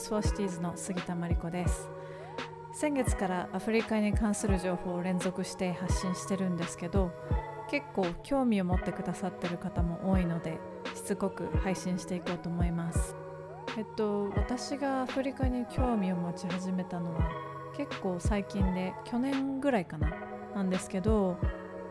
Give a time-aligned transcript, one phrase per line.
[0.00, 1.90] ス for Cities の杉田真理子です。
[2.72, 7.10] 先月からアフリカに関する情報を連続して発信してるんですけど
[7.68, 10.58] 結構興味を持ってくださってる方も多いので
[10.94, 13.14] しつこく配信していこうと思います。
[13.76, 17.28] えっと私がアフリカに興味を持ち始めたのは
[17.76, 20.12] 結構最近で去年ぐらいかな
[20.54, 21.36] なんですけど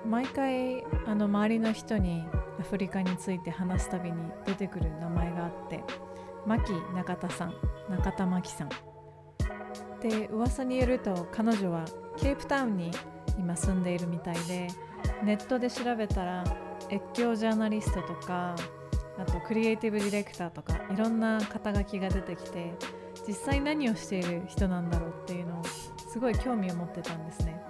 [0.06, 2.26] 毎回あの周りの人に
[2.60, 5.84] アフリカについて話すたびに出てくる名前があって
[6.46, 7.54] 牧中田さん
[7.90, 8.70] 中田真紀さん
[10.02, 11.86] で噂によると彼女は
[12.18, 12.92] ケープタウンに
[13.38, 14.68] 今住んでいるみたいで
[15.24, 16.44] ネットで調べたら
[16.92, 18.56] 越境ジャーナリストとか
[19.18, 22.74] あとクリエイティブディレクターとかいろんな肩書きが出てきて
[23.28, 25.64] 実際何をしている人なんだろうっていうのを
[26.12, 27.62] すごい興味を持ってたんですね。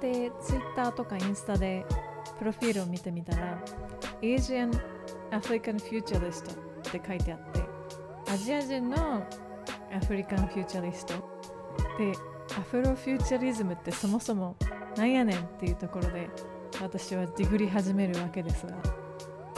[0.00, 1.86] で Twitter とかインスタで
[2.38, 3.58] プロフィールを見てみたら
[4.20, 4.70] Asian
[5.30, 6.54] African Futurist っ
[6.92, 7.51] て書いてあって
[8.32, 9.22] アジア人の
[9.94, 11.12] African Futurist
[11.98, 12.14] で
[12.56, 14.56] Afrofuturism ってそもそも
[14.96, 16.30] なんやねんっていうところで
[16.80, 18.72] 私はディグり始めるわけですが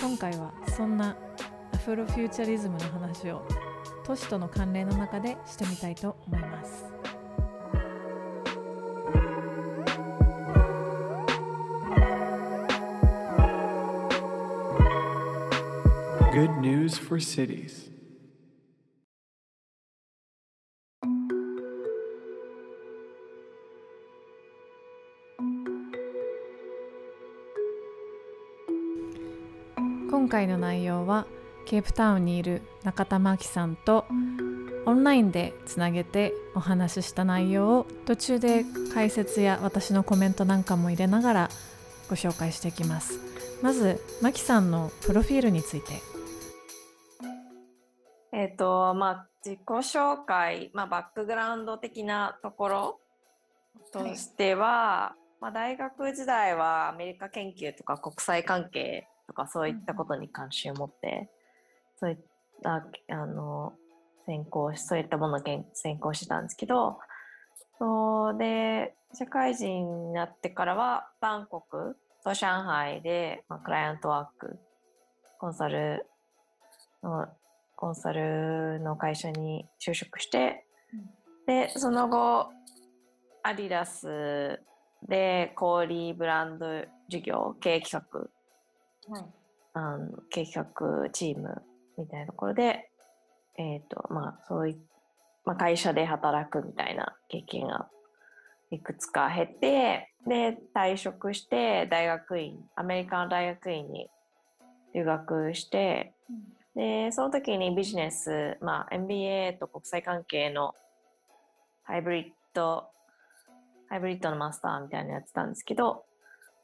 [0.00, 1.16] 今回はそんな
[1.72, 3.46] Afrofuturism の話を
[4.04, 6.84] 都市との関連の中でしてみたいと思います。
[16.32, 17.93] Good news for cities.
[30.34, 31.26] 回の内容は
[31.64, 34.04] ケープタウンにいる中田真紀さんと
[34.84, 41.48] オンラインでつなげてお話しした内容を途中で解説や私のコメントなんかも入れながら
[42.10, 43.20] ご紹介していきます。
[43.62, 45.92] まず真紀さんのプロフィールについて。
[48.32, 53.00] えっ、ー、とまあ自己紹介、まあ、バックグラウンド的なところ
[53.92, 61.30] としては、はい、まあ、大学時代はアメリカ研究とか国際関係とかそういったことに関心を持って、
[61.96, 62.18] そういっ
[62.62, 63.72] たあの
[64.26, 65.42] 専攻そういったものを
[65.72, 66.98] 専攻してたんですけど
[67.78, 74.58] そうで社会人になってからはバンコクと上海で、まあ、クライアントワーク
[75.38, 76.06] コンサル
[77.02, 77.26] の
[77.76, 82.48] コンサルの会社に就職して、うん、でその後
[83.42, 84.60] アディダス
[85.06, 86.66] で小売ブランド
[87.08, 88.30] 事業経営企画
[89.08, 89.24] はい、
[89.74, 91.62] あの計画チーム
[91.98, 92.90] みたいなところで、
[93.58, 94.76] えーとまあ、そうい
[95.44, 97.88] まあ、会社で働くみたいな経験が
[98.70, 104.08] いくつか経てで退職して大学院アメリカの大学院に
[104.94, 106.14] 留学して、
[106.76, 110.74] うん、でその時にビジネス、まあ、MBA と国際関係の
[111.82, 112.84] ハイブリッド
[113.90, 116.04] ハイブリッドのマスターみたいなのやってたんですけど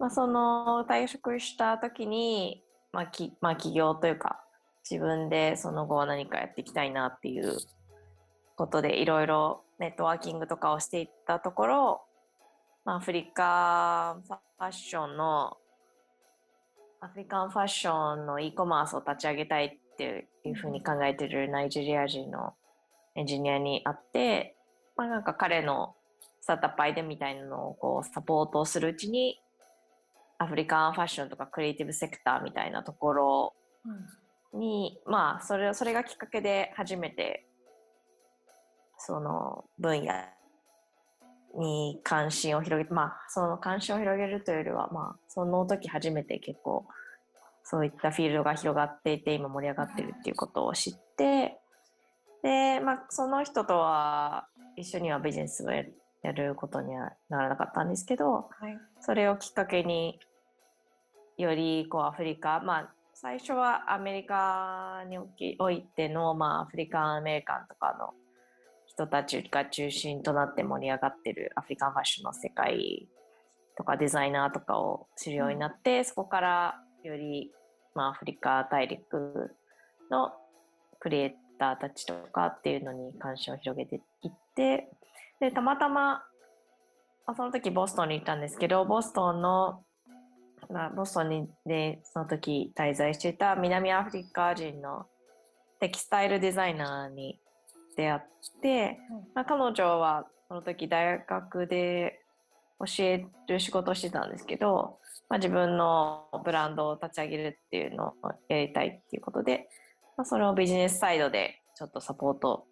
[0.01, 4.43] まあ、その退職した時に、まあきまあ、起業というか
[4.91, 7.59] 自分でその後は何かやっていきたいなっていう
[8.57, 12.01] ことでいろいろネットワーキングとかをしていったところ、
[12.87, 15.59] まあ、アフリカファッションの
[17.03, 22.55] アフリカンファッションの e コマースを立ち上げたいっていうふうに考えてるナイジェリア人の
[23.17, 24.57] エンジニアに会って、
[24.97, 25.95] まあ、なんか彼の
[26.41, 29.41] スタートアップアイデみたいなのをこうサポートするうちに
[30.41, 33.55] アフリカンファッションとかクリエイティブセクターみたいなところ
[34.55, 37.47] に、うん、まあそれそれがきっかけで初めて
[38.97, 40.15] その分野
[41.59, 46.87] に関心を広げてまあその関心を広げるというよりはまあその時初めて結構
[47.63, 51.59] そういったフィールドが広がっていて今盛り上がってるっていうことを知って
[52.43, 54.47] でまあその人とは
[54.77, 55.85] 一緒にはビジネスをや
[56.33, 60.19] ることにはならなかったんですけど、はい、それをきっかけに
[61.41, 65.19] よりこうアフリカ、まあ、最初はアメリカに
[65.59, 68.11] おいての、まあ、アフリカンアメリカンとかの
[68.87, 73.09] 人たちが中心となって盛り上がってるアフリカンファッションの世界
[73.77, 77.51] とかデザイナーとかを知るようになって、そこからより、
[77.95, 79.57] まあ、アフリカ大陸
[80.11, 80.33] の
[80.99, 84.91] クリエイターたちとかっていうのに関心を広げていって
[85.41, 86.23] でたまたま
[87.37, 89.83] その時ボストンに行ったんですけどボストンの、
[90.95, 95.07] ボストンにでその時滞在していた南アフリカ人の
[95.81, 97.41] テキスタイルデザイナーに
[97.97, 98.21] 出会っ
[98.63, 98.99] て、
[99.35, 102.21] まあ、彼女はその時大学で
[102.79, 108.15] 教える仕事をしてたんですけど、まあ、自分のブランドを立ち上げるっていうのを
[108.49, 109.69] やりたいっていうことで、
[110.17, 112.65] まあ、それをビジネスサイドでちょっとサポート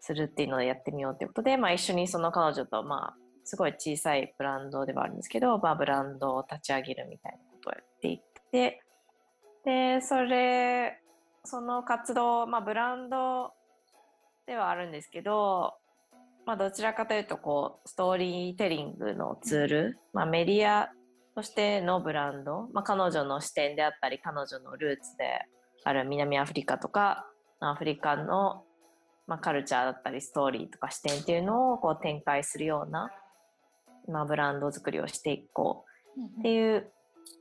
[0.00, 3.14] するっていうのでやってみようっていうことで、まあ、一緒にその彼女と、まあ、
[3.46, 8.82] すごい小さいブランドではあるんですけど、まあ、ブランドを立ち上げるみたいなことをやっていって
[9.64, 11.00] でそれ
[11.44, 13.52] その活動、まあ、ブランド
[14.48, 15.74] ではあるんですけど、
[16.44, 20.90] まあ、どちらかというとこうストーリーテリングのツール、まあ、メディア
[21.36, 25.42] としてのブランド、まあ、彼女の視点であったり彼女のルーツで
[25.84, 27.26] ある南アフリカとか
[27.60, 28.64] アフリカの、
[29.28, 33.10] まあ、カルチャーだったりストーリーとか視点っていうのをこう展開するような、
[34.08, 35.84] まあ、ブランド作りをしていこ
[36.16, 36.88] うっていうと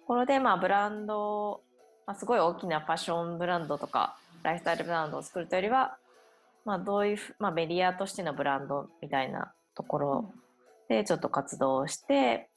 [0.08, 1.62] ころで、まあ、ブランド、
[2.06, 5.98] まあ、すごい大きなファッションブランドとかライフスタイルブランドを作るというよりは、
[6.66, 10.34] まあ、どういう、まあ、メディアとしてのブランドみたいなところ
[10.90, 12.50] でちょっと活動をして、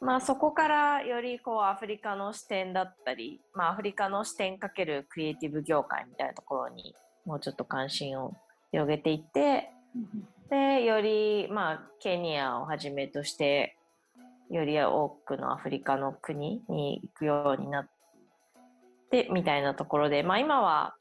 [0.00, 6.94] まあ、そこからよりこうアフリカの視点だったり、まあ、アフリカの視点かけるクリエイティブ業界みたいなところに
[7.24, 8.34] もうちょっと関心を
[8.70, 9.70] 広げていって、
[10.50, 13.76] でより、まあ、ケニアをはじめとして
[14.50, 17.88] より多くのアフリカの国に行くようになっ
[19.10, 20.94] てみたいなところで、まあ、今は、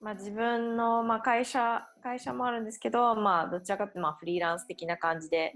[0.00, 5.52] まあ、自分の、まあ、会社会社もあるんですけど、まあ、どちらかというとまあフリーランス的な感じで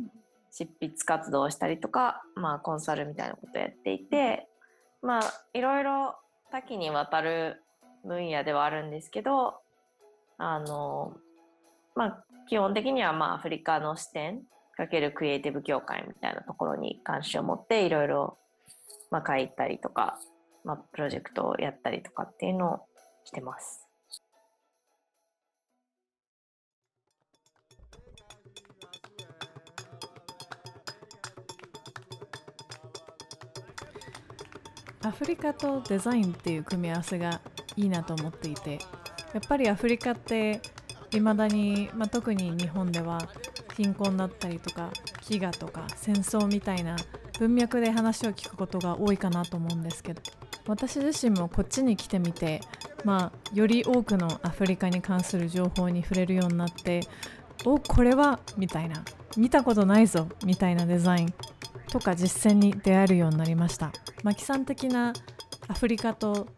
[0.52, 4.46] 執筆活動をしたりとか、まあ、コンサルみたいなことをやっていて、
[5.02, 5.22] まあ、
[5.54, 6.16] いろいろ
[6.50, 7.62] 多岐にわたる
[8.04, 9.54] 分野ではあるんですけど
[10.38, 11.16] あの、
[11.96, 14.42] まあ、基本的にはまあアフリカの視点
[14.76, 18.38] かけるクリエイティブ業界みたいなところに関心を持っていろいろ
[19.10, 20.18] まあ書いたりとか、
[20.62, 22.80] まあ、プロジェクトをやったりとかっていうのを
[23.24, 23.82] してます。
[35.02, 37.40] アフリカとデザインっていう組み合わせが
[37.76, 38.72] いいなと思っていて
[39.32, 40.60] やっぱりアフリカって
[41.12, 43.28] いまだに、まあ、特に日本では
[43.76, 44.90] 貧困だったりとか
[45.22, 46.96] 飢餓とか戦争みたいな
[47.38, 50.22] 文脈で話を聞くことが多いかなと思うんですけど
[50.66, 52.60] 私自身もこっちに来てみて、
[53.04, 57.00] まあ、より多くのアフリカに関する情報に触れるようになって
[57.64, 59.02] おこれはみたいな
[59.36, 61.34] 見たことないぞみたいなデザイン
[61.90, 63.92] とか実践に出会えるようになりました。
[64.22, 65.12] マキさん的な
[65.68, 66.48] アフリカと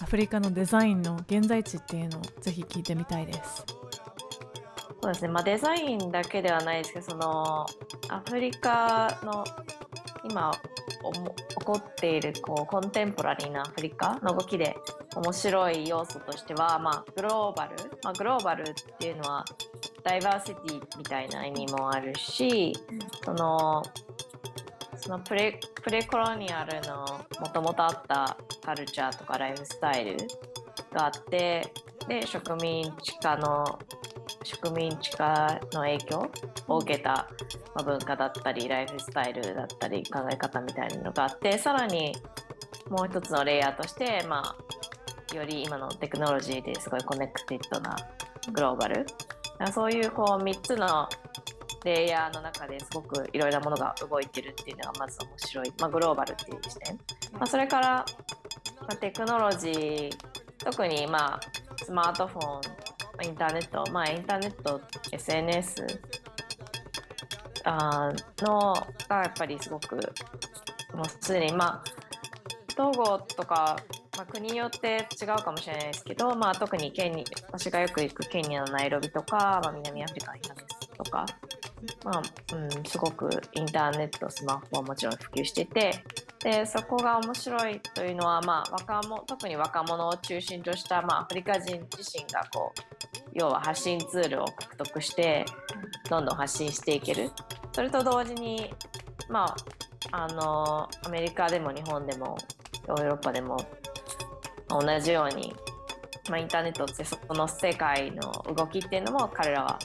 [0.00, 3.77] アフリカのデザインの現在地っていうのをぜひ聞いてみたいです。
[5.08, 7.66] そうですね、まあ、デザインだけではないですけどその
[8.10, 9.42] アフリカの
[10.28, 14.76] 今起こっているこうコンテンポラリーなアフリカの動きで
[15.16, 19.44] 面白い要素としては、まあ、グローバル、まあ、グローバルっていうのは
[20.02, 22.74] ダイバーシティみたいな意味もあるし、
[23.24, 23.82] その
[24.96, 30.16] そのプレプレコロニアルのもともとあったカルチャーとかライフスタイル
[30.92, 31.72] があって
[32.06, 33.78] で植民地化の
[34.48, 36.30] 植民地化の影響
[36.68, 37.28] を受けた、
[37.74, 42.16] ま文化だったりライフスタイルだったり考え方みたいなのがあってさらに
[42.88, 47.94] もう一つのレイヤーとして、まあ、より今のテクノロジーですごい connected な
[48.52, 49.04] グローバル。
[49.72, 51.08] そういうこう3つの
[51.84, 56.96] レイヤーの中ですごくいろいろなものが動いてるっていうのがまず面白い、まあ、グローバルっていう視点、
[57.32, 58.06] まあ、それから、
[58.86, 60.10] ま、テクノロジー
[60.64, 61.40] 特にまあ
[61.84, 62.60] スマートフォン
[63.24, 64.80] インターネットまあインターネット
[65.12, 65.86] SNS
[67.64, 68.74] あの
[69.08, 71.98] がやっぱりすごくもうすでにまあ
[72.80, 73.76] 統合とか、
[74.16, 81.26] まあ、国によって違うかもしれないですけど、まあ、特にケニ私がよく行くケニアのナイロビとか、まあ、南アフリカのヒナメスとか
[82.04, 82.22] まあ
[82.56, 85.92] うん、すごくインターネットスマホはもちろん普及してて
[86.40, 95.44] でそこが面白いというのは、まあ、若者特に若者を中心とした、まあ、アフリカ人自身がこう要は発信ツールを獲得して
[96.08, 97.30] どんどん発信していける。
[97.72, 98.72] それと同時に、
[99.28, 99.54] ま
[100.12, 102.36] あ、あのアメリカでも日本でも
[102.88, 103.56] ヨーロッパでも
[104.68, 105.54] 同じように、
[106.28, 109.78] まあ、インターネットってそこの世界の動きっていうのも彼らは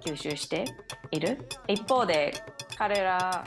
[0.00, 0.64] 吸収して
[1.10, 1.48] いる。
[1.66, 2.32] 一方で
[2.76, 3.44] 彼ら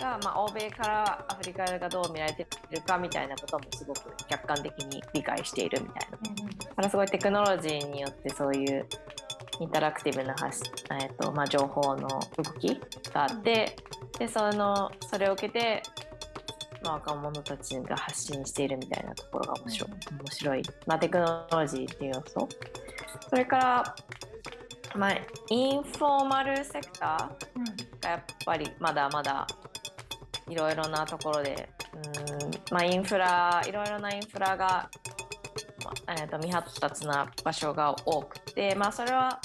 [0.00, 8.86] が、まあ、欧米からアフリカがどう見られているかみたいなこともすごく客観的に理解しているみたいな、うん、だからすごいテクノロジーによってそういう
[9.60, 12.78] インタラクティブな発、えーとまあ、情報の動き
[13.12, 13.74] があって、
[14.18, 15.82] でそのそれを受けて、
[16.84, 20.62] まあ、若者たちが発信しているみたいなところが面白い,、面白い。
[20.86, 22.48] まあ、テクノロジーっていう要素
[23.30, 23.96] それから
[24.96, 25.16] まあ、
[25.50, 29.46] インフォーマルセクターがやっぱりまだまだ
[30.48, 31.68] いろいろなところで。
[31.94, 34.90] うん、まあ、インフラいろいろなインフラが、
[35.84, 39.40] まあ、えー、と未発達な場所が多くて、まあ、それは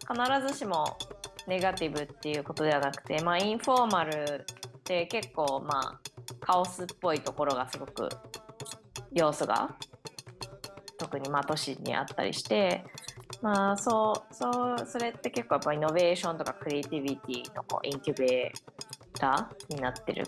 [0.00, 0.96] 必ずしも
[1.46, 4.44] ネガティブっていうことではなくて、まあ、インフォーマル
[4.78, 6.00] って結構まあ
[6.40, 8.08] カオスっぽいところがすごく
[9.12, 9.74] 要素が
[10.98, 12.84] 特にまあ都市にあったりして
[13.42, 18.52] まあそうそうそれって結構やっぱイノベーションとかクリエイティビティのこうインキュベ
[19.14, 20.24] ターになってる。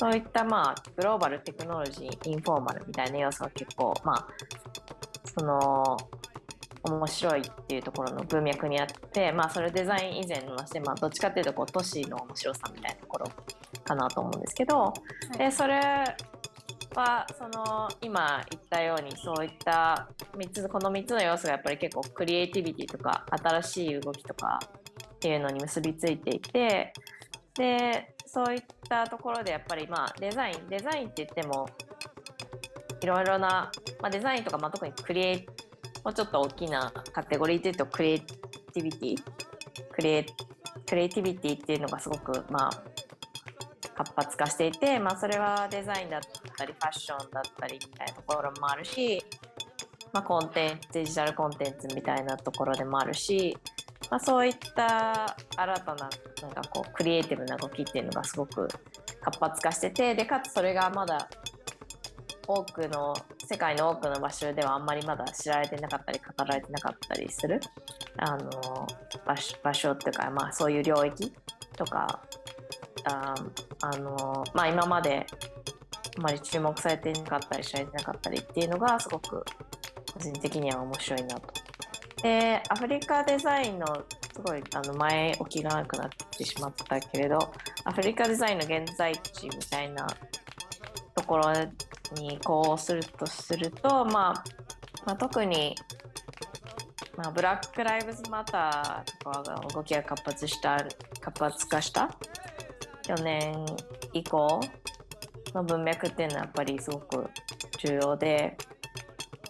[0.00, 4.28] そういったまあグローバルテクノロジーインフォーマルみたいな要素が結構まあ
[5.24, 5.96] その
[6.84, 13.26] 面白いっていうところの文脈にあって、まあ、それデザイン以前の話で、まあ、どっちかっていうとこう都市の面白さみたいなところ
[13.84, 14.92] かなと思うんですけど、は
[15.34, 15.80] い、でそれ
[16.94, 24.58] はその今言ったようにそういった3つこの3つの要素がやっぱり結構クリエイティビティとか新しい動きとか
[25.16, 26.92] っていうのに結びついていて
[27.58, 31.68] でそういったところでやっぱりまあデザインデザインって言っても
[33.02, 35.46] いろいろな、まあ、デザインとか、まあ、特にクリエイ
[36.04, 39.16] もうちょっと大きなカテゴリーで言うとクリエイティビティ。
[39.92, 40.26] クリエ
[40.86, 42.82] クリエイティビティっていうのがすごくまあ
[43.96, 46.20] 活発化していて、まあ、それはデザインだっ
[46.56, 49.24] たりファッションだったりみたいなところもあるし、
[50.12, 53.56] まあ、コンテンツデジタルコンテンツみたいなところでもあるし、
[54.10, 56.10] まあ、そういった新たな
[56.42, 58.66] なんかこうクリエイティブな動きっていうのがすごく
[59.20, 61.28] 活発化しててでかつそれがまだ
[62.46, 63.14] 多くの
[63.46, 67.60] 世界の多くの場所ではあんまりまだ知られてなかったり語られてなかったりする
[68.16, 68.86] あの
[69.26, 71.32] 場所場所っていうか、まあ、そういう領域
[71.76, 72.22] とか
[73.04, 73.34] あ
[73.82, 75.26] あの、まあ、今まで
[76.16, 79.44] あまり注目されてなかったり知られてなかったりっていうのがすごく
[80.14, 81.67] 個人的には面白いなと。
[82.22, 83.86] でアフリカデザインの
[84.34, 87.52] すごいあの前置きがなくなってしまったけれど
[87.84, 90.06] アフリカデザインの現在地みたいな
[91.14, 91.52] ところ
[92.14, 94.44] にこうするとすると、まあ、
[95.06, 95.74] まあ、特に、
[97.16, 100.86] まあ、ブラック・ライブズ・マターとかが動きが活発した
[101.20, 102.16] 活発化した
[103.02, 103.66] 去年
[104.12, 104.60] 以降
[105.54, 107.26] の文脈っていうのはやっぱりすごく
[107.78, 108.56] 重要で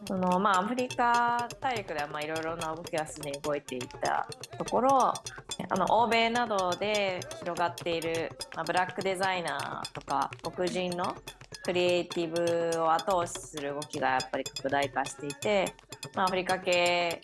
[0.08, 11.14] そのまあアフリカ大陸ではまあいろいろな動きがすでに動いていたところあの欧米などで広がっている、まあ、ブラックデザイナーとか黒人の
[11.62, 15.74] クリエイティブを後押しする動きがやっぱり拡大化していて、
[16.14, 17.20] まあ、アフリカ系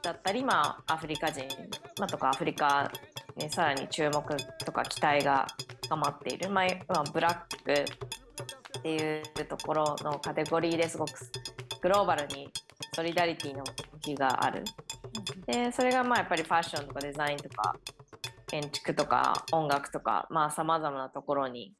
[0.00, 1.42] だったり、まあ、アフリカ人、
[2.00, 2.90] まあ、とかアフリカ
[3.36, 4.22] にさらに注目
[4.64, 5.46] とか期待が
[5.84, 7.84] 深まっている、まあ、ブラック
[8.78, 11.12] っていうところのカテゴリーですごく
[11.80, 12.50] グローバルに
[12.94, 14.64] ソリダリティの動きがある。
[15.46, 17.76] でそれがまあやっぱりファッションとかデザインとか
[18.46, 21.72] 建築とか音楽とかさまざ、まなところに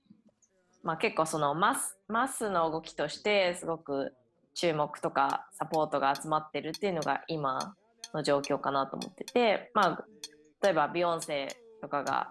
[0.86, 4.14] まあ、結構そのマスマスの動きとしてすごく
[4.54, 7.74] 注目とかサポートが集まってるっていうのが今
[8.14, 10.04] の状況かなと思ってて、まあ、
[10.62, 11.48] 例えばビヨンセ
[11.82, 12.30] とかが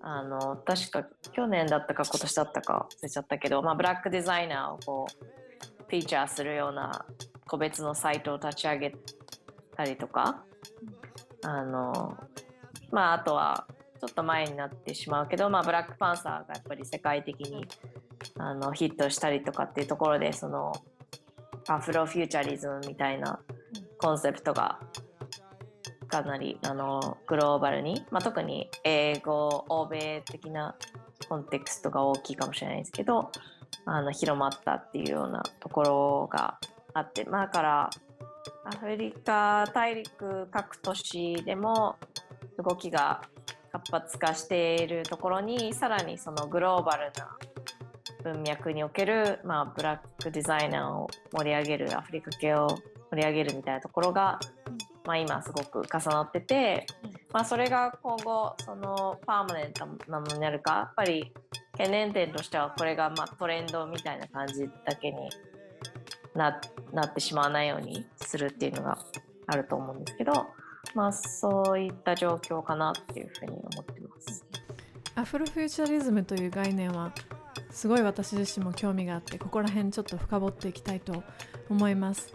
[0.00, 7.04] あの確か去年だったか今年だったか忘れちゃったけど、まあ、ブラックデザイナーをこうフィーチャーするような
[7.46, 8.94] 個別のサイトを立ち上げ
[9.76, 10.44] たりとか
[11.42, 12.16] あの
[12.90, 13.66] まああとは
[14.00, 17.64] ちょっと前になってしまうけど、まあ、ブラックパンサーがやっぱり世界的に
[18.38, 20.72] あのヒットしたりとかっていうところでその
[21.68, 23.38] アフロフューチャリズムみたいな
[23.98, 24.80] コンセプトが
[26.12, 30.76] かなりあのグローバルに、まあ、特に英語欧米的な
[31.26, 33.32] コンテクストが大きいかもしれないですけど
[33.86, 36.58] あの広まったっていうようなところが
[36.92, 37.90] あって、まあ、だから
[38.66, 41.96] アフリカ大陸各都市でも
[42.62, 43.22] 動きが
[43.72, 47.38] 活発化しているところにさらにそのグローバルな
[48.22, 52.68] 文脈における、まあ、ブラックデザイナーを盛り上げるアフリカ系を
[53.10, 54.38] 盛り上げるみたいなところが、
[55.04, 56.86] まあ、今すごく重なってて、
[57.32, 61.32] まあ、それが今後そのパーマネントなものになるかやっぱり
[61.72, 65.16] 懸念点としてはこれがまあトレンドみたいな感じだけに
[66.34, 66.60] な
[66.92, 68.98] なってしまわないようにするっていうのが
[69.46, 70.32] あると思うんですけど。
[70.94, 74.44] まあそういった状況かなっていうふうに思ってます。
[75.14, 77.12] アフロフューチャリズムという概念は
[77.70, 81.22] すごい私自身も興味があってここら辺ちょっと深掘っていきたいと
[81.68, 82.34] 思います。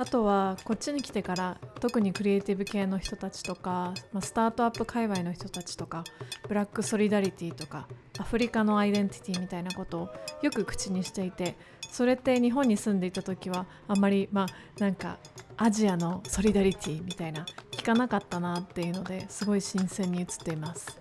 [0.00, 6.04] あとはこっちに来てから特にクリエイティブ系の人たちとか、まあ、スタートアップ界隈の人たちとか
[6.48, 7.86] ブラックソリダリティとか
[8.18, 10.08] アフリカのアイデンティティみたいなことを
[10.40, 11.54] よく口にしていて
[11.92, 14.46] それって日本に住んでいた時はあんまりまあ
[14.78, 15.18] なんか
[15.58, 20.98] アジアのソリダリティみたいな聞かなかったなっていうのですごい新鮮に映っています。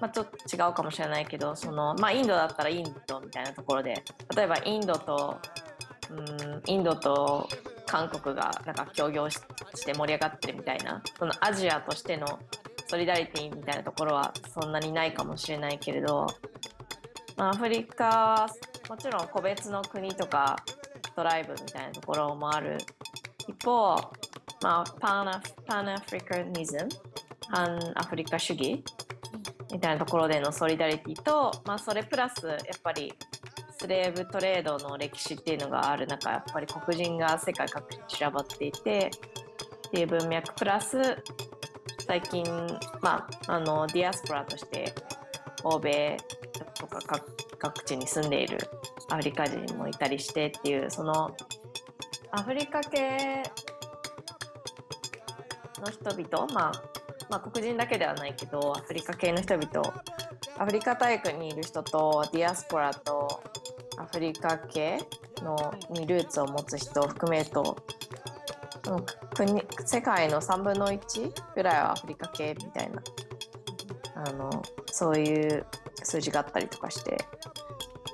[0.00, 4.02] まあ、ちょっと違うかもしれないけどその、まあ、インドだったらインドみたいなところで
[4.34, 5.38] 例えばインドと
[6.10, 6.62] うん。
[6.66, 7.48] インドと
[7.86, 9.40] 韓国がなんか協業し
[9.84, 11.02] て盛り上がってるみたいな。
[11.18, 12.38] そのアジアとしての
[12.86, 16.26] ソリダリティみたいなところはそんなにないかもしれないけれど、
[17.36, 18.48] まあ、アフリカは
[18.88, 20.56] もちろん個別の国とか
[21.16, 22.78] トライブみたいなところもある。
[23.46, 23.96] 一方、
[24.62, 26.88] まあ、パンアパンアフリカニズム
[27.48, 28.82] 反アフリカ主義
[29.72, 33.12] みたいなところでのソリダリティと、まあ、それプラスやっぱり
[33.78, 39.10] スレーブトレードの歴史っていうのがある中やっぱり黒人が世界各地に散らばっていて
[39.88, 40.96] っていう文脈プラス
[42.06, 42.44] 最近、
[43.00, 44.94] まあ、あのディアスポラとして
[45.62, 46.16] 欧米
[46.78, 46.98] とか
[47.58, 48.58] 各地に住んでいる
[49.10, 51.34] アフリカ人もいたりしてっていうその
[52.30, 53.42] アフリカ系
[55.80, 56.72] の人々、まあ、
[57.30, 59.94] まあ黒人だけではないけどアフリカ系の人々
[60.58, 63.42] アフリカ大陸にいる人とディアスポラと
[63.98, 64.98] アフリカ系
[65.42, 67.76] のにルーツを持つ人を含めると
[69.34, 73.02] 国世界の3分の1ぐらいはアフリカ系みたいな
[74.16, 75.66] あのそういう
[76.02, 77.16] 数字があったりとかして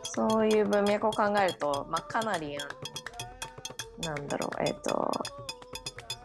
[0.02, 2.56] そういう文脈を考えると、まあ、かなり
[4.02, 5.10] なんだろうえっ、ー、と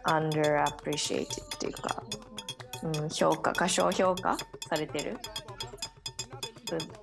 [0.05, 2.03] underappreciated っていうか、
[2.83, 4.37] うん、評価過小評価
[4.69, 5.17] されてる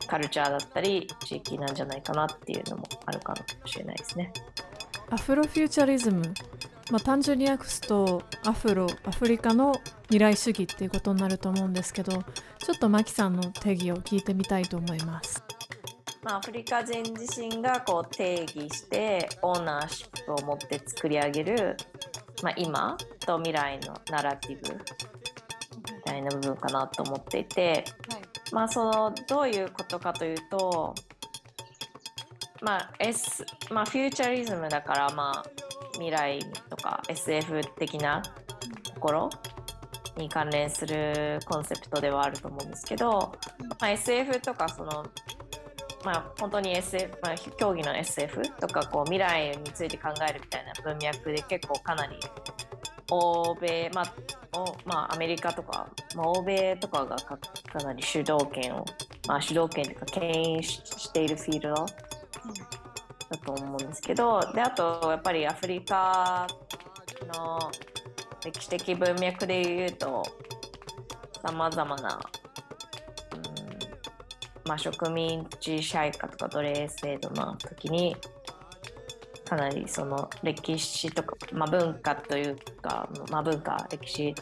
[0.06, 4.32] カルチャーだったり地域なんじゃないかなっていうのもあるかもしれないですね。
[5.10, 6.22] アフロフューチャリズム、
[6.90, 15.42] まあ、単純に訳すとアフロアフリカの未来主義っていうことになると思うんですけどちょっとマキさんの定義を聞いてみたいと思います。
[16.22, 21.76] まあ、アフリカ人自身がこう定義してオーナーシップを持って作り上げる、
[22.42, 28.21] まあ、今と未来のナラティブみたいな部分かなと思っていて、はい、
[28.52, 30.94] まあそのどういうことかというと
[32.60, 35.44] まあ S まあフューチャリズムだからまあ
[35.94, 36.38] 未来
[36.70, 38.22] とか SF 的な
[38.94, 39.30] ところ
[40.16, 43.34] に関連するコンセプトではあると思うんですけど、
[43.80, 45.06] まあ、SF とかその
[46.04, 52.16] まあ、本当に SF、まあ、競技の SF とかこう未来について考えるみたいな文脈で結構かなり
[53.12, 54.14] 欧米、まあ
[54.54, 57.38] おまあ、アメリカとか、まあ、欧米とかがか
[57.84, 58.84] なり主導権を、
[59.28, 66.46] まあ、主導権というか牽引しているフィールドだと思うんですけどであとやっぱりアフリカ
[67.34, 67.58] の
[68.44, 70.22] 歴史的文脈でいうと
[71.44, 72.18] さまざまな
[74.64, 78.16] まあ、植民地支配下とか奴隷制度の時に
[79.52, 84.34] かなりその歴史とか、まあ、文化というか、まあ、文化歴史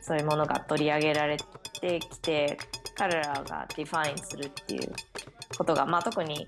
[0.00, 1.36] そういうものが取り上げられ
[1.80, 2.56] てきて
[2.94, 4.92] 彼らが define するっていう
[5.58, 6.46] ことが、まあ、特に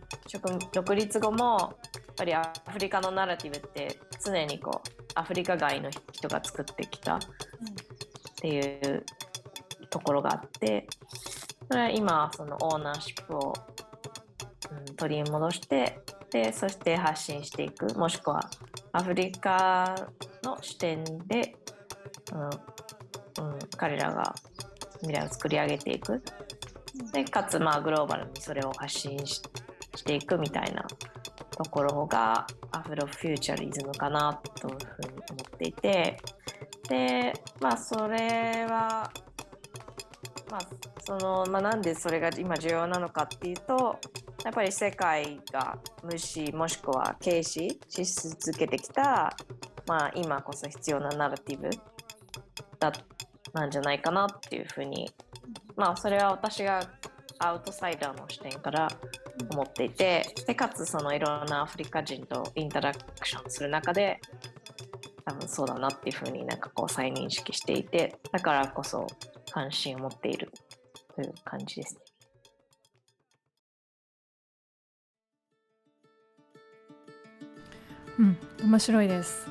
[0.73, 7.19] 独立後もやっぱりアフリカのナラティブって常にこうアフリカ外の人が作ってきたっ
[8.37, 9.05] ていう
[9.91, 10.87] ところがあって
[11.69, 13.53] それは今そのオーナーシップを、
[14.71, 15.99] うん、取り戻して
[16.31, 17.87] でそして発信していく。
[17.99, 18.41] もしくは
[18.93, 19.95] アフリカ
[20.43, 21.57] の視点で、
[22.33, 24.35] うんうん、彼らが
[25.01, 26.23] 未来を作り上げていく。
[27.13, 29.43] でかつまあグローバルにそれを発信し
[30.05, 30.85] ていくみたいな
[31.51, 36.19] ところがアフロフューチャリズムかなというふうに思っていて。
[36.89, 39.11] でまあそれは
[40.51, 40.61] まあ
[41.05, 43.99] そのまあ、なんでそれが今重要なのかっていうと
[44.45, 49.37] やっぱり世界が無視もしくは軽視し続けてきた、
[49.87, 51.71] まあ、今こそ必要なナラティブ
[52.79, 52.93] だ
[53.53, 55.11] なんじゃないかなっていうふうに
[55.77, 56.83] まあそれは私が
[57.39, 58.89] アウトサイダーの視点から
[59.51, 64.21] 思っていてでかつそのいろんなアフリカ人とインタラクションする中で
[65.25, 69.07] 多分そうだなっていうふうになんかこう再認識していてだからこそ
[69.51, 70.51] 関心を持っている
[71.15, 72.01] という感じですね。
[78.19, 79.47] うん、面白いです。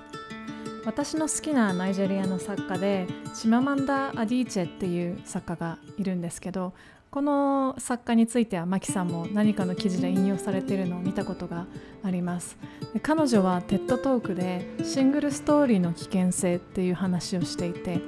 [0.85, 6.73] 私の好きなナイジェリアの作家でシママンダ・アディーチェっていう作家がいるんですけど
[7.09, 11.65] この作家についてはマキさんも何かの記事で引用されているのを見たことが
[12.03, 12.57] あります。
[13.01, 18.01] 彼女はテッドトークでシングルストーリーの危険性っていう話をしていて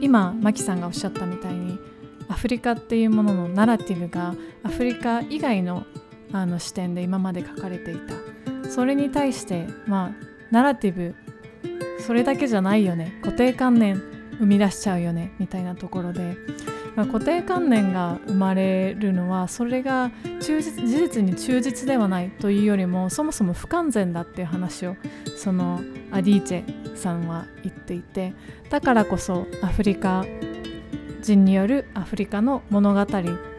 [0.00, 1.78] 今マキさんがおっしゃったみたいに
[2.28, 5.84] アフリカっていうもののナラティブがアフリカ以外の
[6.32, 8.70] あの視点で今まで書かれていた。
[8.70, 10.10] それに対してまあ
[10.50, 11.14] ナラティブ
[12.00, 13.18] それだけじゃないよね。
[13.22, 16.36] 固定観念生み出しちゃうよねみたいなところで、
[16.94, 24.96] まあ、固定観念が生まれるのはそれが忠実事実に忠実ではないというよりもそもそも不完全だっていう話を
[25.36, 28.34] そのアディーチェさんは言っていて
[28.70, 30.24] だからこそアフリカ
[31.22, 33.06] 人によるアフリカの物語っ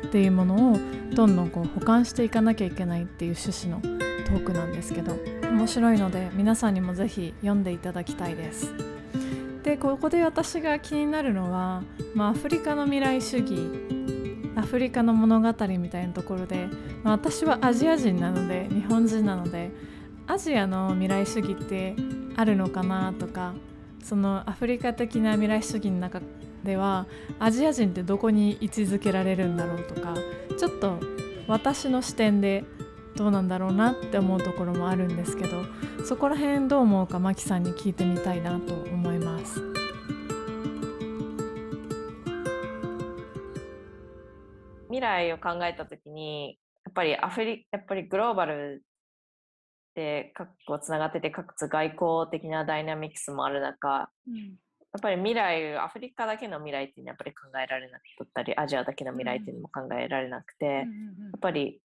[0.10, 0.78] ていうものを
[1.13, 3.82] どんどんこう保管していかなきゃいけないっていう趣旨の
[4.26, 8.74] トークなんですけど面白いので皆さんにもぜひ読んでいただきたいです。
[9.67, 11.84] でここで私が気になるのは、
[12.15, 13.58] まあ、アフリカの未来主義
[14.56, 16.69] アフリカの物語みたいなところで、
[17.03, 19.71] まあ、私はアジア人なので日本人なので
[20.25, 21.97] アジアの未来主義って
[22.38, 23.56] あるのかなとか
[24.01, 26.21] そのアフリカ的な未来主義の中
[26.63, 27.06] では
[27.38, 30.13] アジア人ってどこに位置づけられるんだろうとか
[30.58, 30.97] ちょっと
[31.45, 32.63] 私の視点で
[33.17, 35.65] どうなんだろうなって思うところもあるんですけど
[36.06, 39.62] そこら辺どう思うかマキさんに聞いてみたいなと思います。
[44.88, 48.84] 未来を考えた時にやっぱりアフリやっぱりグローバル
[49.95, 54.41] で各国つながってて各つ外交的なダイナミクスもある中、うん、や
[54.97, 60.86] っぱり未来アフリカだけの未来っていうのはやっぱり考えられなかったりアジアだけの未来っていうのも考えられなくて、やっ
[61.39, 61.80] ぱり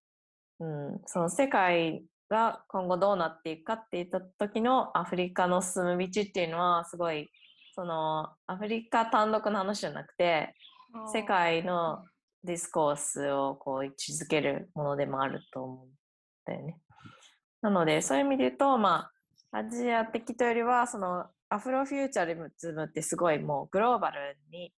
[0.63, 7.29] うん、その世界が今後どうなっていくかっていった時のアフリカの進む道っていうのはすごい
[7.75, 10.55] そのアフリカ単独の話じゃなくて
[11.13, 12.05] 世界の
[12.45, 15.91] ディスコースをこう位置づけるものでもあると思うん
[16.47, 16.79] だよね。
[17.61, 19.11] なのでそういう意味で言うとま
[19.51, 24.73] あアジア的というよりはそのアフロフューチャリズムってすごいもうグローバルに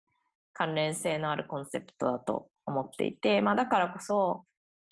[0.54, 4.44] 関連性のあるコンセプトだと思っていて、まあ、だからこそ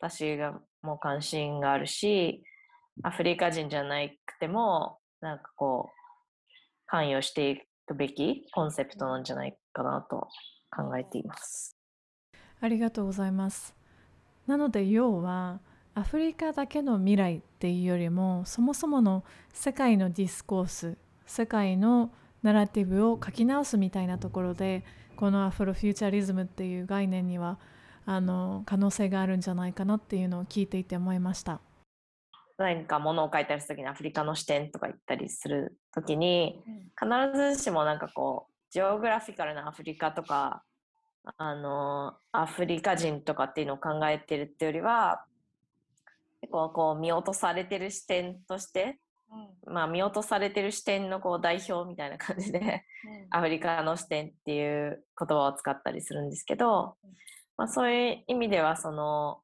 [0.03, 2.43] 私がもう関心があるし
[3.05, 6.51] アフリカ人じゃなくてもなんかこう
[6.87, 10.27] 関与していくべきコンセプトなんじゃないかなと
[10.77, 11.77] 考えています。
[12.61, 13.75] ありがとうございます。
[14.47, 15.61] なので要は
[15.95, 22.11] アフリカだけの未来っていうよりもそもそもの世界の discourse 世界の
[22.43, 24.85] ナラティブを書き直すみたいなところで
[25.17, 27.59] この Afrofuturism っていう概念には
[28.05, 31.61] あの可能性があるんじゃないかなっていうのを聞いていて思いました。
[32.59, 36.62] 何かものを書いたりする時にアフリカの視点とか言ったりする時に
[37.01, 40.62] 必ずしもなんかこうジオグラフィカルなアフリカとか
[41.38, 45.25] あのアフリカ人とかっていうのを考えてるっていうよりは
[46.41, 48.99] 結構こう見落とされてる視点として、
[49.67, 57.11] うん、まあ見落とされてる視点のこう代表みたいな感じで、うん、アフリカの視点っていう言葉を使ったりするんですけど、うん
[57.57, 59.41] まあ、そういう意味ではその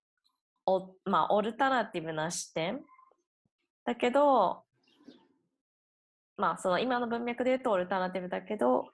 [0.67, 2.81] お、まあ、オルタナティブな視点
[3.85, 4.63] だけど、
[6.37, 8.87] まあ、その今の文脈で言うとオルタナティブだけど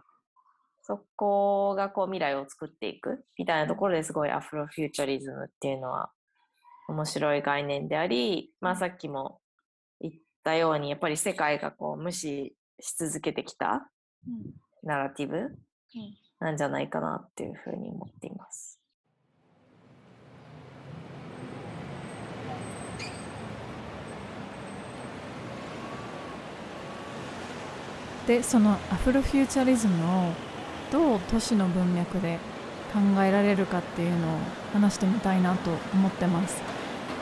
[0.82, 6.10] そこがこう未来を作っていくみたいなところですごいアフロフューチャリズムっていうのは
[6.88, 9.40] 面白い概念であり、まあ、さっきも
[10.00, 13.88] 言ったようにやっぱり世界がこう無視し続けてきた
[14.82, 15.56] ナラティブ
[16.40, 18.73] なんじゃないかなっていうふうに思っています。
[28.26, 30.32] でそのアフロフューチャリズムを
[30.90, 32.38] どう都市の文脈で
[32.92, 34.38] 考えられるかっていうのを
[34.72, 36.62] 話してみたいなと思ってます。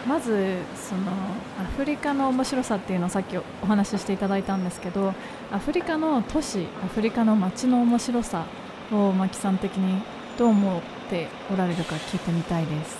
[0.06, 1.12] まずその
[1.60, 5.14] アフリカの面白さっていうのをさっきお話ししていただいたんですけど
[5.52, 8.46] アフリカの都市アフリカの街の面白さ
[8.90, 10.02] を牧さん的に
[10.36, 12.98] どう思っておられるか聞いてみたいです。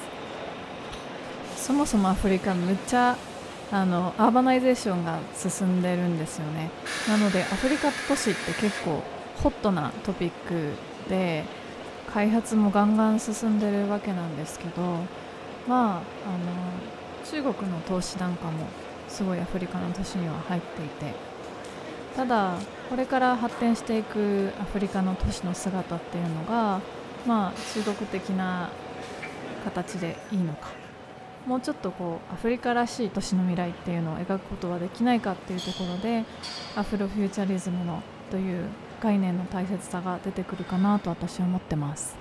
[1.57, 3.17] そもそもアフリカむっちゃ
[3.73, 6.71] あのアーバナイゼーションが進んでるんですよね。
[7.09, 9.03] なのでアフリカ都市って結構
[9.43, 10.75] ホットなトピック
[11.09, 11.45] で
[12.13, 14.83] 開発もガンガン進んでるわけなんですけど
[15.67, 16.03] まああの
[17.25, 18.67] 中国の投資なんかも
[19.09, 21.15] すごいアフリカの都市には入っていて
[22.15, 22.57] ただ
[22.91, 26.81] これから発展していくアフリカの都市の姿っていうのが
[27.27, 28.69] まあ中国的な
[29.65, 30.82] 形でいいのか。
[31.47, 36.25] もうちょっとこうアフリカらしい都市の未来っていうのを描くことはできないかっていうところで
[36.77, 38.67] アフロフューチャリズムのという
[39.03, 42.17] 概念の大切さが出てくるかなと私は思ってます。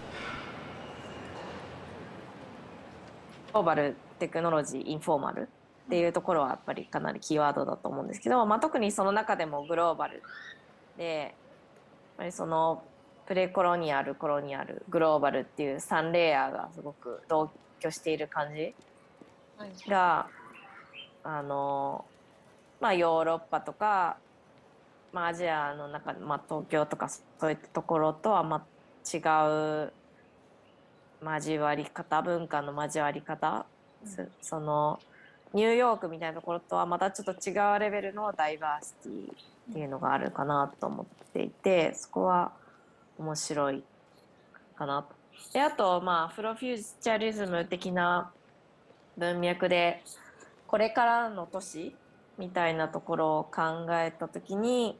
[3.53, 5.49] グローバルテクノロジーインフォーマル
[5.85, 10.23] っていうところはやっぱりかなりキーワードだと思うんですけど、まあ、特にその中でもグローバル
[10.97, 11.31] でやっ
[12.17, 12.83] ぱりその
[13.27, 18.73] プレコロニアルコロニアルグローバルっていう3レイヤーがすごく同居している感じ
[19.87, 20.27] が、
[21.23, 22.05] あの
[22.79, 24.17] まあヨーロッパとか
[25.13, 28.65] まあ、アジアの中で、まあ、東京とかそういったところとはま
[29.13, 29.17] 違
[29.87, 29.93] う
[31.23, 33.65] 交わり方文化の交わり方、
[34.17, 34.99] うん、その
[35.53, 39.31] ニューヨークみたいなところとはまたちょっと違うレベルのダイバーシティ
[39.71, 42.53] っていうのがあるかなと思っていてそこは
[43.19, 43.83] 面白い
[44.75, 45.15] かなと。
[45.53, 48.31] であとまあフロフューチャリズム的な
[49.17, 50.03] 文脈で
[50.67, 51.95] これからの都市
[52.37, 54.97] みたいなところを考えた時に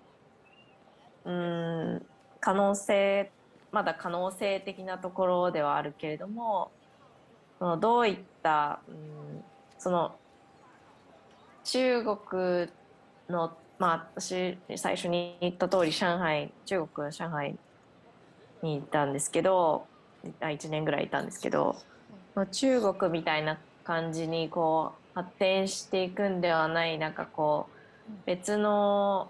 [1.26, 2.06] うん
[2.40, 3.32] 可能性
[3.72, 6.72] まだ可能性的なところではあるけれども
[7.60, 9.44] そのどういったうん
[9.78, 10.16] その
[11.64, 12.70] 中国
[13.30, 17.56] のまあ私最初に言った通り上海中国上海
[18.62, 19.86] にいたんですけど
[20.42, 21.76] 1年ぐらいいたんですけど
[22.52, 27.68] 中国みたいな感じにこう発展していくんではないなんかこ
[28.10, 29.30] う別の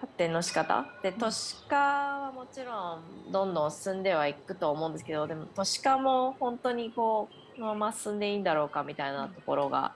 [0.00, 0.84] 発展の仕方？
[1.02, 9.94] で都市化はもちろんどんどん進んではいくと思うんですけどでも都市化も本当にこうこのまま進んでいいんだろうかみたいなところが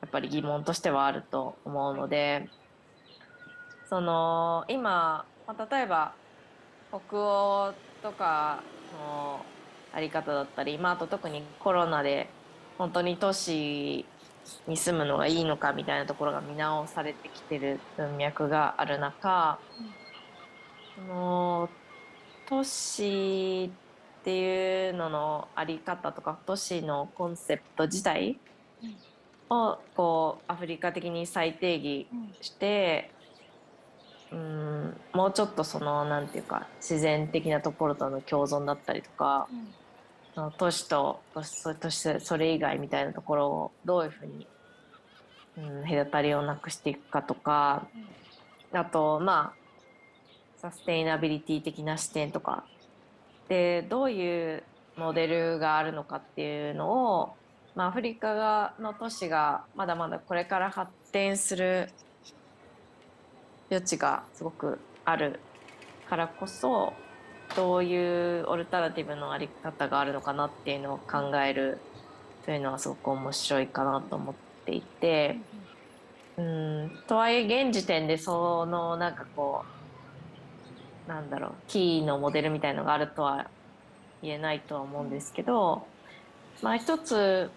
[0.00, 2.48] やっぱり疑問としてはあると思うので
[3.88, 6.12] その今、まあ、例えば
[6.90, 8.62] 北欧とか
[8.92, 9.44] の
[9.92, 12.28] あり方だったり、まあ、あと特にコロナで
[12.78, 14.04] 本当に都市
[14.66, 19.58] に住むのがいいのかみたいなところが見直されてきてる文脈がある中、
[20.98, 21.68] うん、の
[22.48, 23.70] 都市
[24.22, 28.38] っていうののあり方とか都市のコンセプト自体
[29.50, 32.06] をこうアフリカ的に再定義
[32.40, 33.10] して、
[34.30, 39.68] うん、もうちょっとそのなんていうか自然的なところとの共存だったりとか、うん、
[40.58, 44.46] 都市と都市都市それ以外みたいなところをどういうふうに、
[45.58, 47.86] うん、隔たりをなくしていくかとか、
[48.72, 49.62] あとまあ
[50.56, 52.64] サステイナビリティ的な視点とか。
[53.48, 54.62] でどういう
[54.96, 57.34] モデルがあるのかっていうのを、
[57.74, 61.90] まあ、アフリカがの都市がまだまだこれから発展する
[63.70, 65.40] 余地がすごくある
[66.08, 66.94] からこそ
[67.56, 71.78] どういうオルタナティブのあり方があるのかなっていうのを考える
[72.44, 74.34] というのはすごく面白いかなと思っ
[74.64, 75.38] ていて。
[76.36, 76.98] うん。
[77.06, 79.64] とはいえ現時点でそのなんかこ
[81.06, 83.50] うなんだろうキーのモデルみたいのがあるとは
[84.22, 85.86] 言えないとは思うんですけど
[86.62, 87.50] まあ一つ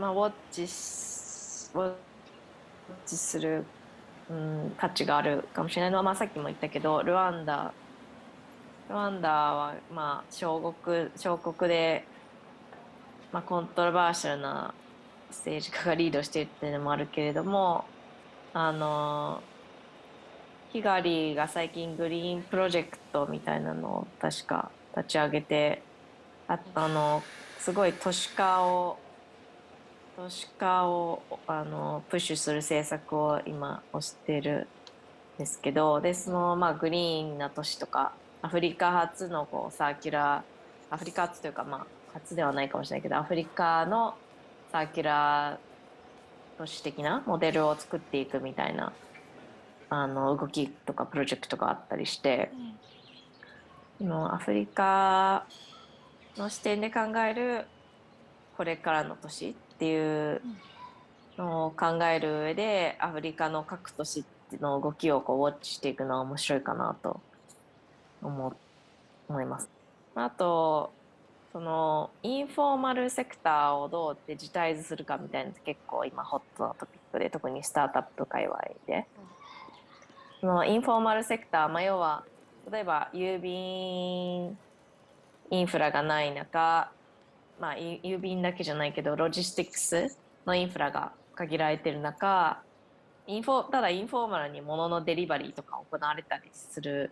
[0.00, 1.94] まあウォッチウォッ
[3.06, 3.64] チする
[4.30, 7.72] うん、価値があるかもしれないのは、まあ、さっきも言ったけどルワンダ
[8.88, 12.04] ルワンダは、まあ、小国小国で、
[13.32, 14.74] まあ、コントロバーシャルな
[15.30, 17.84] 政治家がリードしているっていうのもあるけれども
[18.52, 19.42] あの
[20.72, 25.82] ヒガリが最近グリーンプロジェクトみたいなのを確か立ち上げて
[26.48, 27.22] ああの
[27.58, 28.98] すごい都市化を
[30.16, 34.68] 都市化をあのプッシュする政策を今推してる
[35.36, 38.12] んですけどでその、まあ、グリーンな都市とか
[38.44, 44.16] アフリカ初のこうサーキュラーアフリカ初というか、まあ、初ではないかもしれないけどアフリカの
[44.70, 45.56] サーキュラー
[46.58, 48.92] 都市的なモデルを作っていくみたいな
[49.88, 52.50] あの動きとかプロジェクトがあったりして、
[53.98, 55.46] うん、アフリカ
[56.36, 57.64] の視点で考える
[58.58, 60.42] これからの年っていう
[61.38, 64.22] のを考える上でアフリカの各都市
[64.60, 67.22] の動きをこうウォッチしていくのは面白いかなと
[68.24, 68.56] 思
[69.28, 69.68] 思います。
[70.14, 70.92] あと
[71.52, 79.06] そのインフォーマルセクターをどう digitize するかみたいなの結構今ホットなトピックで特にスタートアップ界隈で、
[80.40, 82.24] そのインフォーマルセクター、まあ、要は
[82.72, 84.58] 例えば郵便
[85.50, 86.90] インフラがない中
[87.60, 92.60] まあ、郵便だけじゃないけどロジスティックスのインフラが限られてる中
[93.26, 97.10] インフォただインフォーマルに物のデリバリーとか行われたりする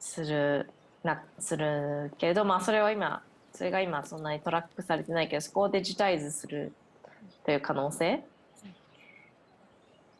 [0.00, 0.70] する
[1.04, 6.72] なするけれど、まあ、それは今それが今そんなにトラックされてないけどそこをデジタイズする
[7.44, 8.24] という可能性、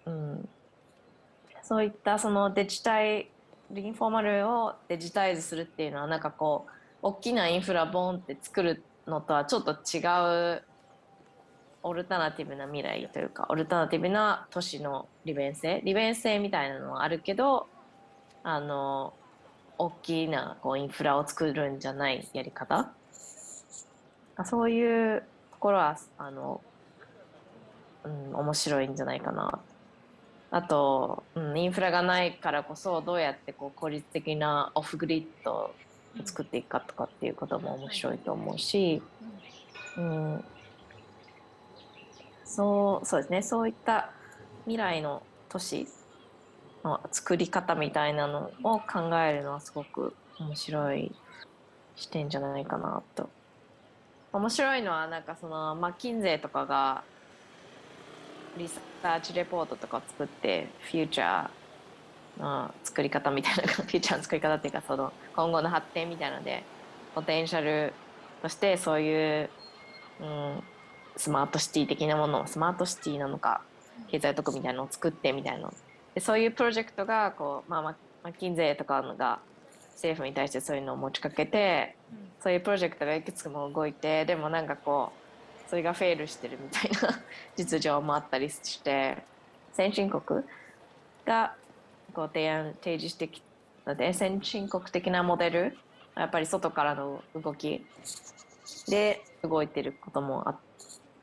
[0.07, 0.49] うん、
[1.63, 3.29] そういったそのデジタイ
[3.75, 10.01] インフォーマルをデジタイズするっていうのはなんかこう大きなインフラボンって作るのとはちょっと違
[10.57, 10.63] う
[11.83, 17.69] オルタナティブな未来というかオルタナティブな都市の利便性利便性みたいなのはあるけど
[18.43, 19.15] あの
[19.83, 22.93] 大きなこうインフラを作るんじゃないやり方？
[24.45, 26.61] そういうところはあの、
[28.05, 29.59] うん、面白いんじゃないかな。
[30.51, 35.71] あと、うん、インフラがないからこそどうやってこう効率的なオフグリッドを
[36.27, 39.01] 作っていくかとかっていうことも面白いと思うし、
[39.97, 40.45] うん、
[42.45, 43.41] そうそうですね。
[43.41, 44.11] そういった
[44.65, 45.89] 未来の都市
[46.85, 51.13] の作り方みたいなのを考えるのはすごく面白い
[51.97, 53.29] 視点じゃないかなと。
[54.33, 57.03] 面白いのはなんかそのマッキンゼーとかが
[58.57, 66.63] リサーチレポートとかを作ってフューチャーの作り方みたいな フューチャーの作り方っていうかその今後の発展みたいなので
[67.15, 67.93] ポテンシャル
[68.41, 69.51] としてそういう、
[70.21, 70.63] うん、
[71.17, 73.63] スマートシティ的なものをスマートシティなのか
[74.09, 75.71] 経済特区みたいなのを作ってみたいな
[76.15, 79.39] でそういうプロジェクトがこう、まあ、ママッキンゼーとかが
[79.95, 81.97] 政府に対してそういうのを持ちかけて
[82.43, 85.13] そういうプロジェクトがいくつも動いてでもなんかこ
[85.67, 87.21] うそれがフェールしてるみたいな
[87.57, 89.19] 実情もあったりして
[89.73, 90.43] 先進国
[91.25, 91.55] が
[92.15, 93.43] こう提案提示してき
[93.85, 95.79] たので先進国的なモデル
[96.17, 97.87] やっぱり外からの動き
[98.89, 100.59] で動いてることもあ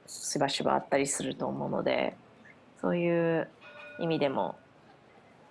[0.08, 2.16] しばしばあったりすると思うので
[2.80, 3.50] そういう
[4.00, 4.56] 意味でも、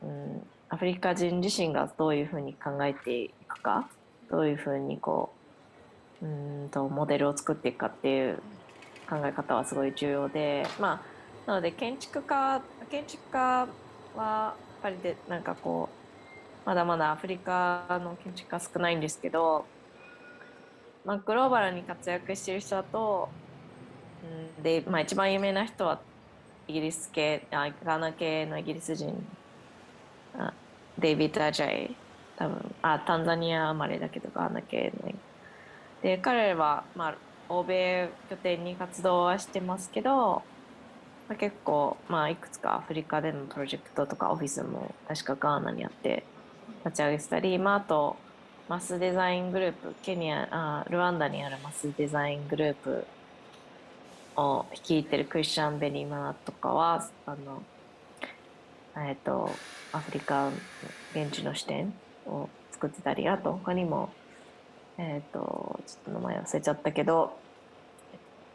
[0.02, 3.88] うん、アフリカ人自身がどういうふうに考えていくか
[4.30, 5.32] どういうふうにこ
[6.22, 8.42] ううんとモデルを作っていくかっていう
[9.08, 11.02] 考え方はすごい重要でま
[11.46, 13.66] あなので建築家建築家は
[14.16, 19.64] やっぱりでなんかこうまだまだアフリカの建築家少ないんですけど、
[21.04, 23.28] まあ、グローバルに活躍してる人だと、
[24.56, 26.00] うんでまあ、一番有名な人は
[26.66, 29.14] イギリス系あガーナ系のイギリス人
[30.38, 30.52] あ
[30.98, 31.96] デイビッド・アジャイ。
[32.36, 32.74] 多分。
[32.82, 35.12] あタンザニア生まれだけどガーナ系の。
[36.02, 37.14] で彼は、まあ、
[37.48, 40.42] 欧米拠点に活動はしてますけど、
[41.28, 46.24] まあ、結構、まあ、いくつかアフリカでのプロジェクトとかオフィスも確かガーナにあって
[46.84, 48.16] 立ち上げてたり、まあ、あと
[48.68, 53.06] マスデザイングループケニアあルワンダにあるマスデザイングループ
[54.36, 57.62] を率いてるクリスチャン・ベニマナとかはあの、
[58.96, 59.50] えっと
[59.92, 60.50] アフリカ
[61.14, 61.92] 現地の視点
[62.26, 64.10] を作ってたりあと他にも
[64.98, 67.38] えっ、とちょっと名前忘れちゃったけど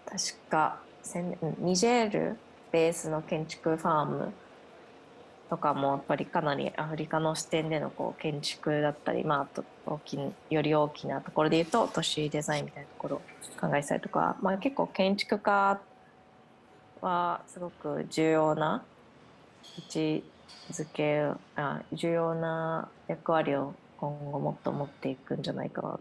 [0.06, 0.80] 確か
[1.60, 2.38] ニジェール
[2.72, 4.34] ベースの建築ファーム
[5.50, 10.18] とかもやっぱりかなりアフリカの視点でのこう建築だったり、まあ、あと大き
[10.50, 13.22] より大きなところで言うと都市デザインみたいなところを
[13.60, 15.82] 考えたりとか、まあ、結構建築家
[17.02, 18.84] はすごく重要な
[19.78, 19.82] 位
[20.22, 20.24] 置
[20.72, 21.24] づけ
[21.56, 26.00] あ重要な役割を今後もっと持っていくんじゃないかな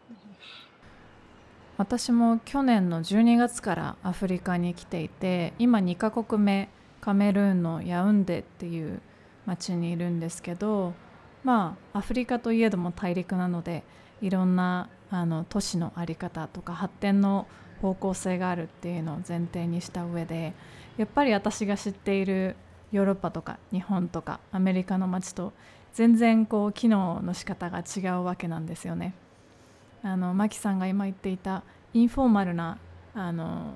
[1.77, 6.69] 私も去年の12月からアフリカに来ていて今2カ国目
[7.01, 9.01] カメルーンのヤウンデっていう
[9.47, 10.93] 町にいるんですけど
[11.43, 13.83] まあアフリカといえども大陸なので
[14.21, 17.47] いろんなあの都市の在り方とか発展の
[17.81, 20.53] 方向性があるっていうのを前提にした上で
[20.99, 22.57] やっぱり私が知っている
[22.93, 25.53] ヨーロッパとか日本とかアメリカの街と
[25.93, 29.15] 全然こう機能の仕方が違うわけなんですよね。
[30.03, 32.79] あのマキさんが今言っていたインフォーマルな
[33.15, 33.75] あの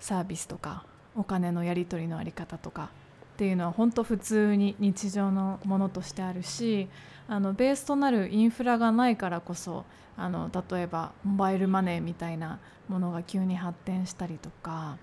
[0.00, 0.84] サービスとか
[1.14, 2.90] お金のやり取りのあり方とか
[3.34, 6.88] っていうのは本当普通に日常のものとしてあるし
[7.28, 9.84] あのベースとなるインフラがないからこそ
[10.16, 14.96] あの例えばモバイルマネーみたいなものが急に発展したりとか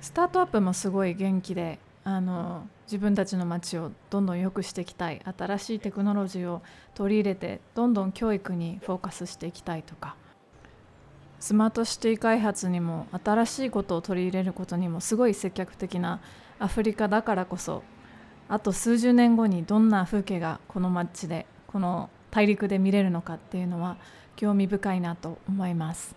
[0.00, 5.22] スタートアップもすごい元気であの自分たちの街をどんどん良くしていきたい。
[5.36, 6.62] 新しいテクノロジーを
[6.94, 10.16] 取り入れてどんどん教育にフォーカスしていきたいとか。
[11.40, 16.20] スマートシティ開発にも新しいことを取り入れることにもすごい積極的な
[16.58, 17.82] アフリカだからこそ
[18.48, 23.98] あと数十年後にどんな風景がこの街でこの大陸で見れるのかっていうのは
[24.36, 26.16] 興味深いなと思います。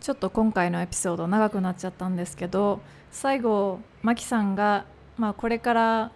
[0.00, 2.80] ちょっと今回のエピソード長くなっちゃったんですけど
[3.14, 4.84] 最後マキさんが、
[5.16, 6.10] まあ、これから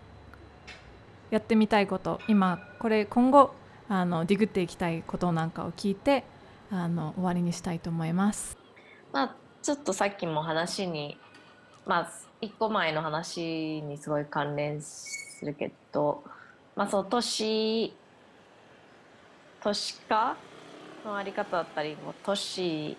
[1.31, 3.55] やってみたいこと今これ今後
[3.89, 6.25] あのディグっていきたいことなんかを聞いて
[6.73, 8.59] あの終わりにしたいと思います。
[9.13, 11.17] まあちょっとさっきも話に
[11.87, 16.25] まあ一個前の話にすごい関連するけど、
[16.75, 17.95] まあ、そう都市
[19.63, 20.37] 都市化
[21.07, 22.97] のあり方だったりも都市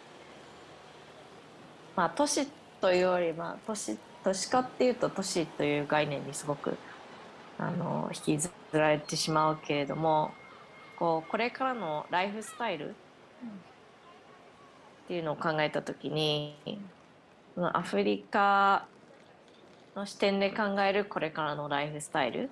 [1.97, 2.47] まあ都市
[2.81, 6.77] というよりまあ都市都市化っていうと都市という概念にすごく
[7.57, 10.31] あの引きずられてしまうけれども
[10.97, 12.93] こうこれからのライフスタイルっ
[15.07, 16.55] ていうのを考えた時に
[17.57, 18.85] アフリカ
[19.95, 22.49] の視点で考えるこれからのライフスタイル、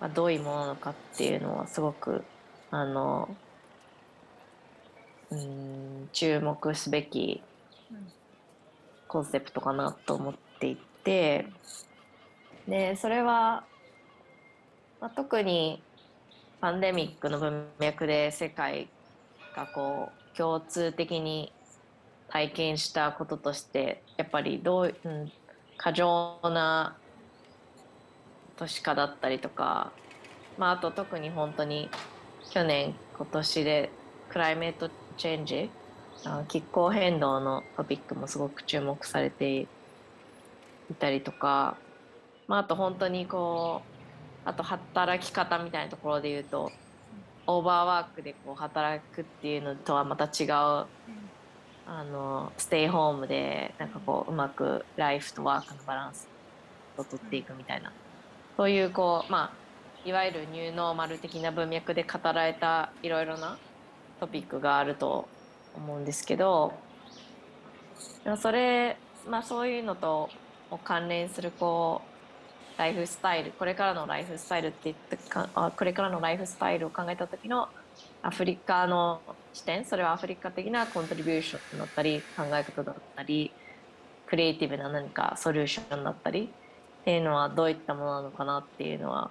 [0.00, 2.24] まあ、どういうものなのかっていうのはすごく
[2.70, 3.28] あの
[5.30, 7.42] うん注目すべき
[9.08, 11.46] コンセプトかなと思っていて。
[12.68, 13.64] でそれは、
[15.00, 15.82] まあ、特に
[16.60, 18.88] パンデミックの文脈で世界
[19.56, 21.50] がこう共通的に
[22.28, 25.32] 体験したこととしてやっぱりどう、うん、
[25.78, 26.96] 過剰な
[28.56, 29.92] 都市化だったりとか、
[30.58, 31.88] まあ、あと特に本当に
[32.50, 33.90] 去年今年で
[34.28, 35.70] クライメートチェンジ
[36.48, 39.66] 気候変動のトピックもすごく注目されてい
[40.98, 41.76] たりとか、
[42.46, 43.82] まあ、あと本当にこ
[44.44, 46.72] うあと働き方みたいなところで言うと
[47.46, 50.86] オーバーワークでこう働くっていうのとはまた違うあ
[52.04, 56.28] のステイホームでなんかこううまくライフとワークのバランス
[56.98, 57.92] をとっていくみたいな。
[58.56, 63.56] そういうこうまあいわゆるニューノーマル的な文脈で語られたいろいろな
[64.20, 65.28] トピックがあると
[65.78, 66.72] 思うんですけど
[68.24, 68.96] でもそれ、
[69.28, 70.28] まあ、そういうのと
[70.84, 77.68] 関連するこうライフスタイルこれからのライフスタイルって言ってかあこれからのライフスタイルを考えた時の
[78.22, 79.20] アフリカの
[79.52, 83.50] 視点それはアフリカ的なコントリビューションだったり考え方だったり
[84.26, 86.50] クリエイティブな何かソリューションだったり
[87.00, 89.30] っていうのはどういったものなのかなっていうのは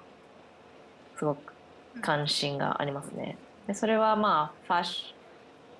[1.17, 1.53] すごく
[2.01, 3.37] 関心がありますね。
[3.67, 5.13] でそれはまあファッシ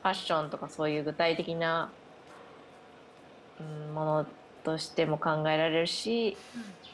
[0.08, 1.91] ァッションとかそういう具体的な、
[3.60, 4.26] うん、もの
[4.64, 6.38] としても考えられるし、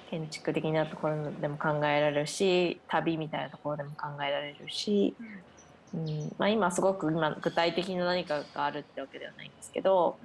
[0.09, 6.31] 建築的なところでも考えられるし旅みたいなところでも考えられるし、うん。
[6.37, 10.17] まあ、今すごく今具体的な何かがあるってわけではないんですけど、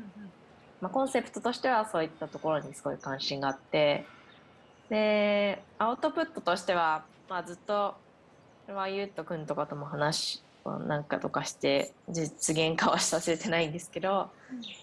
[0.81, 4.07] まあ、コンセプトとしてはそういったところにすごい関心があって
[4.89, 7.95] でアウトプットとしては、まあ、ずっと
[8.67, 10.43] これはゆうとくんとかとも話
[10.79, 14.31] なんかとかして実現化はさせてないんですけど、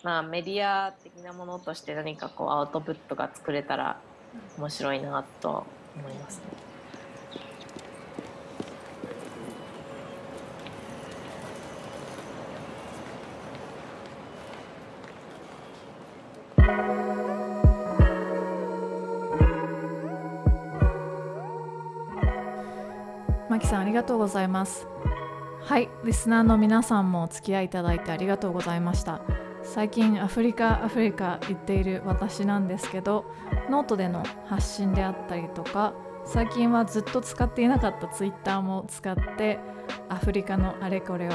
[0.04, 4.00] まあ、メディア的なものとして何かこうアウトプットが作れたら
[4.58, 5.66] 面白いなと
[5.96, 6.66] 思いますね。
[23.48, 24.86] マキさんありがとうございます。
[25.66, 29.22] はいリスナーの皆さんもお付き合いいただいてありがとうございました。
[29.64, 33.26] 最近アフリカアフリカ言っている私なんですけど
[33.68, 39.58] ノートでの発信であったりとか最近はずっと使っていなかったツイッターも使って
[40.08, 41.32] アフリカのあれこれを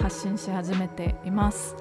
[0.00, 1.74] 発信し始めています。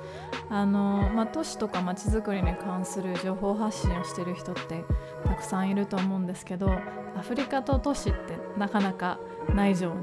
[0.49, 4.83] あの、まあ、都市とか街づくりに関する情報発信をしている人って
[5.23, 6.71] たくさんいると思うんですけど
[7.15, 9.19] アフリカと都市ってなかなか
[9.53, 9.93] ない情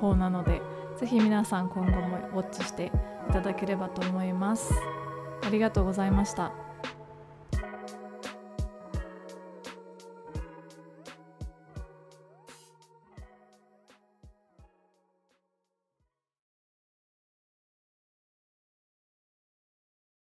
[0.00, 0.62] 報なので
[1.02, 2.92] ぜひ皆さん今後もウォッチして
[3.28, 4.72] いただければと思います。
[5.44, 6.52] ありがとうございました。